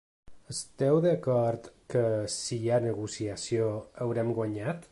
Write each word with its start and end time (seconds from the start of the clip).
Esteu 0.53 0.95
d’acord 1.05 1.69
que 1.93 2.01
si 2.37 2.57
hi 2.63 2.71
ha 2.71 2.79
negociació, 2.87 3.69
haurem 4.07 4.33
guanyat? 4.39 4.89